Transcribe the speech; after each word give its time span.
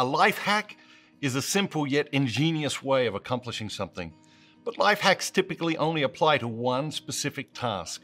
A 0.00 0.04
life 0.04 0.38
hack 0.38 0.78
is 1.20 1.34
a 1.34 1.42
simple 1.42 1.86
yet 1.86 2.08
ingenious 2.10 2.82
way 2.82 3.06
of 3.06 3.14
accomplishing 3.14 3.68
something. 3.68 4.14
But 4.64 4.78
life 4.78 5.00
hacks 5.00 5.30
typically 5.30 5.76
only 5.76 6.04
apply 6.04 6.38
to 6.38 6.48
one 6.48 6.90
specific 6.90 7.52
task. 7.52 8.00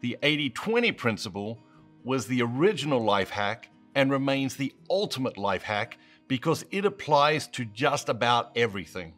The 0.00 0.16
80 0.22 0.48
20 0.48 0.92
principle 0.92 1.58
was 2.02 2.26
the 2.26 2.40
original 2.40 3.04
life 3.04 3.28
hack 3.28 3.68
and 3.94 4.10
remains 4.10 4.56
the 4.56 4.72
ultimate 4.88 5.36
life 5.36 5.62
hack 5.62 5.98
because 6.28 6.64
it 6.70 6.86
applies 6.86 7.46
to 7.48 7.66
just 7.66 8.08
about 8.08 8.50
everything. 8.56 9.12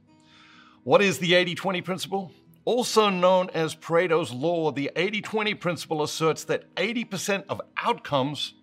What 0.82 1.02
is 1.02 1.20
the 1.20 1.34
80 1.34 1.54
20 1.54 1.80
principle? 1.82 2.32
Also 2.64 3.08
known 3.08 3.50
as 3.54 3.76
Pareto's 3.76 4.32
Law, 4.32 4.72
the 4.72 4.90
80 4.96 5.20
20 5.20 5.54
principle 5.54 6.02
asserts 6.02 6.42
that 6.46 6.74
80% 6.74 7.44
of 7.48 7.62
outcomes 7.76 8.54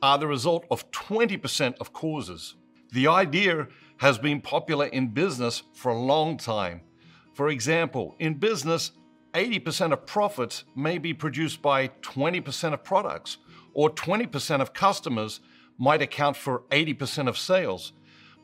are 0.00 0.16
the 0.16 0.26
result 0.26 0.64
of 0.70 0.90
20% 0.92 1.74
of 1.78 1.92
causes. 1.92 2.54
The 2.92 3.06
idea 3.06 3.68
has 3.98 4.18
been 4.18 4.42
popular 4.42 4.84
in 4.84 5.08
business 5.08 5.62
for 5.72 5.90
a 5.90 5.98
long 5.98 6.36
time. 6.36 6.82
For 7.32 7.48
example, 7.48 8.14
in 8.18 8.34
business, 8.34 8.92
80% 9.32 9.92
of 9.92 10.04
profits 10.04 10.64
may 10.76 10.98
be 10.98 11.14
produced 11.14 11.62
by 11.62 11.88
20% 12.02 12.74
of 12.74 12.84
products, 12.84 13.38
or 13.72 13.88
20% 13.88 14.60
of 14.60 14.74
customers 14.74 15.40
might 15.78 16.02
account 16.02 16.36
for 16.36 16.64
80% 16.70 17.28
of 17.28 17.38
sales. 17.38 17.94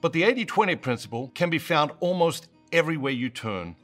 But 0.01 0.15
the 0.15 0.23
80 0.23 0.47
20 0.47 0.77
principle 0.77 1.31
can 1.35 1.51
be 1.51 1.59
found 1.59 1.91
almost 2.01 2.49
everywhere 2.73 3.13
you 3.13 3.29
turn. 3.29 3.77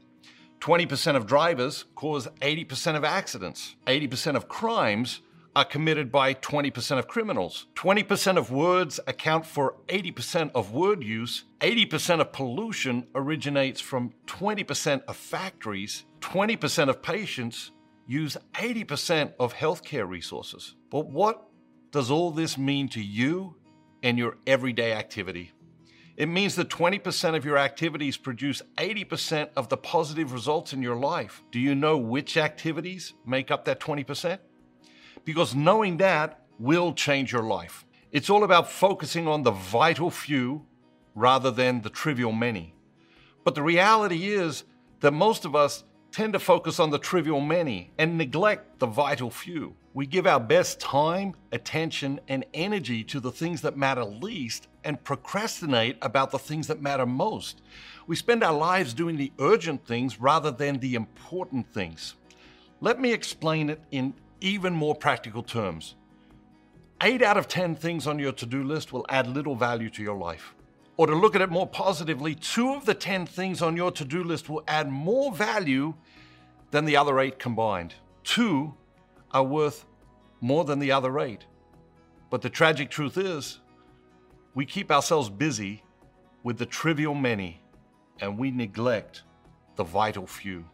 20% 0.60 1.14
of 1.14 1.27
drivers 1.27 1.84
cause 1.94 2.27
80% 2.41 2.96
of 2.96 3.05
accidents, 3.05 3.77
80% 3.86 4.34
of 4.34 4.48
crimes 4.48 5.20
are 5.56 5.64
committed 5.64 6.10
by 6.10 6.34
20% 6.34 6.98
of 6.98 7.06
criminals. 7.06 7.66
20% 7.76 8.36
of 8.36 8.50
words 8.50 8.98
account 9.06 9.46
for 9.46 9.77
80% 9.88 10.50
of 10.54 10.72
word 10.72 11.02
use. 11.02 11.44
80% 11.60 12.20
of 12.20 12.32
pollution 12.32 13.06
originates 13.14 13.80
from 13.80 14.12
20% 14.27 15.02
of 15.06 15.16
factories. 15.16 16.05
20% 16.20 16.88
of 16.88 17.02
patients 17.02 17.70
use 18.06 18.36
80% 18.55 19.34
of 19.38 19.55
healthcare 19.55 20.08
resources. 20.08 20.74
But 20.91 21.06
what 21.06 21.46
does 21.92 22.11
all 22.11 22.30
this 22.30 22.58
mean 22.58 22.89
to 22.91 23.00
you 23.00 23.56
and 24.02 24.18
your 24.18 24.39
everyday 24.46 24.92
activity? 24.92 25.52
It 26.16 26.27
means 26.27 26.55
that 26.56 26.68
20% 26.68 27.36
of 27.36 27.44
your 27.44 27.58
activities 27.58 28.16
produce 28.16 28.62
80% 28.77 29.50
of 29.56 29.68
the 29.68 29.77
positive 29.77 30.33
results 30.33 30.72
in 30.72 30.80
your 30.80 30.94
life. 30.94 31.42
Do 31.50 31.58
you 31.58 31.74
know 31.74 31.96
which 31.96 32.36
activities 32.36 33.14
make 33.27 33.50
up 33.50 33.64
that 33.64 33.80
20%? 33.80 34.39
Because 35.25 35.55
knowing 35.55 35.97
that 35.98 36.41
will 36.58 36.92
change 36.92 37.33
your 37.33 37.42
life. 37.42 37.84
It's 38.12 38.30
all 38.30 38.44
about 38.44 38.70
focusing 38.70 39.27
on 39.27 39.42
the 39.42 39.50
vital 39.50 40.11
few 40.11 40.64
rather 41.14 41.50
than 41.50 41.83
the 41.83 41.91
trivial 41.91 42.33
many. 42.33 42.75
But 43.45 43.55
the 43.55 43.62
reality 43.62 44.28
is 44.28 44.64
that 45.00 45.12
most 45.12 45.45
of 45.45 45.55
us 45.55 45.84
tend 46.12 46.33
to 46.33 46.39
focus 46.39 46.78
on 46.78 46.91
the 46.91 46.98
trivial 46.98 47.41
many 47.41 47.91
and 47.98 48.17
neglect 48.17 48.78
the 48.78 48.86
vital 48.86 49.30
few. 49.30 49.75
We 49.95 50.06
give 50.06 50.27
our 50.27 50.41
best 50.41 50.78
time, 50.78 51.34
attention, 51.52 52.20
and 52.28 52.45
energy 52.55 53.02
to 53.05 53.20
the 53.20 53.33
things 53.33 53.62
that 53.62 53.77
matter 53.77 54.05
least 54.05 54.69
and 54.84 55.02
procrastinate 55.02 55.98
about 56.02 56.30
the 56.30 56.39
things 56.39 56.69
that 56.69 56.80
matter 56.80 57.06
most. 57.06 57.62
We 58.06 58.17
spend 58.17 58.45
our 58.45 58.55
lives 58.55 58.95
doing 58.95 59.17
the 59.17 59.33
urgent 59.41 59.86
things 59.86 60.20
rather 60.20 60.50
than 60.50 60.78
the 60.78 60.95
important 60.95 61.72
things. 61.72 62.14
Let 62.80 63.00
me 63.00 63.12
explain 63.12 63.70
it 63.70 63.80
in 63.91 64.14
even 64.45 64.75
more 64.75 64.95
practical 64.95 65.42
terms. 65.42 65.97
Eight 67.03 67.23
out 67.23 67.37
of 67.37 67.48
10 67.48 67.75
things 67.77 68.06
on 68.06 68.19
your 68.19 68.33
to 68.33 68.47
do 68.47 68.62
list 68.62 68.92
will 68.92 69.06
add 69.09 69.27
little 69.27 69.56
value 69.56 69.89
to 69.91 70.03
your 70.03 70.17
life. 70.17 70.55
Or 70.97 71.06
to 71.06 71.14
look 71.14 71.34
at 71.34 71.41
it 71.41 71.51
more 71.51 71.67
positively, 71.67 72.34
two 72.34 72.75
of 72.75 72.84
the 72.84 72.95
10 72.95 73.27
things 73.27 73.62
on 73.62 73.77
your 73.77 73.91
to 73.92 74.05
do 74.05 74.23
list 74.23 74.48
will 74.48 74.62
add 74.69 74.89
more 74.91 75.33
value 75.33 75.95
than 76.70 76.84
the 76.84 76.97
other 76.97 77.19
eight 77.20 77.39
combined. 77.39 77.95
Two 78.23 78.74
are 79.33 79.42
worth 79.42 79.86
more 80.41 80.64
than 80.64 80.79
the 80.79 80.92
other 80.92 81.18
eight. 81.18 81.47
But 82.30 82.42
the 82.42 82.51
tragic 82.51 82.91
truth 82.91 83.17
is, 83.17 83.61
we 84.55 84.67
keep 84.67 84.92
ourselves 84.92 85.30
busy 85.30 85.83
with 86.42 86.58
the 86.58 86.67
trivial 86.67 87.14
many 87.14 87.63
and 88.20 88.39
we 88.39 88.51
neglect 88.51 89.23
the 89.77 89.85
vital 89.85 90.27
few. 90.27 90.64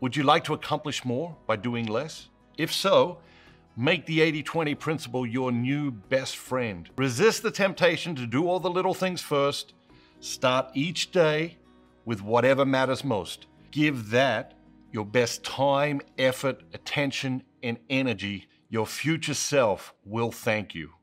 Would 0.00 0.16
you 0.16 0.22
like 0.22 0.44
to 0.44 0.54
accomplish 0.54 1.04
more 1.04 1.36
by 1.46 1.56
doing 1.56 1.86
less? 1.86 2.28
If 2.56 2.72
so, 2.72 3.18
make 3.76 4.06
the 4.06 4.20
80 4.20 4.42
20 4.42 4.74
principle 4.74 5.26
your 5.26 5.52
new 5.52 5.90
best 5.90 6.36
friend. 6.36 6.88
Resist 6.96 7.42
the 7.42 7.50
temptation 7.50 8.14
to 8.16 8.26
do 8.26 8.48
all 8.48 8.60
the 8.60 8.70
little 8.70 8.94
things 8.94 9.20
first. 9.20 9.74
Start 10.20 10.70
each 10.74 11.10
day 11.10 11.58
with 12.04 12.22
whatever 12.22 12.64
matters 12.64 13.04
most. 13.04 13.46
Give 13.70 14.10
that 14.10 14.54
your 14.92 15.04
best 15.04 15.44
time, 15.44 16.00
effort, 16.16 16.62
attention, 16.72 17.42
and 17.62 17.78
energy. 17.90 18.48
Your 18.70 18.86
future 18.86 19.34
self 19.34 19.92
will 20.04 20.32
thank 20.32 20.74
you. 20.74 20.95